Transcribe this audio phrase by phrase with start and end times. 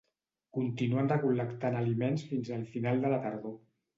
[0.57, 3.57] Continuen recol·lectant aliments fins al final de la tardor.